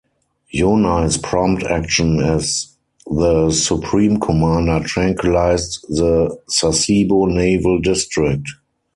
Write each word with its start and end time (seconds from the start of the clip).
Yonai's 0.51 1.15
prompt 1.19 1.61
action 1.63 2.19
as 2.19 2.75
the 3.05 3.51
supreme 3.51 4.19
commander 4.19 4.81
tranquilized 4.83 5.85
the 5.89 6.35
Sasebo 6.49 7.31
Naval 7.31 7.77
District. 7.81 8.47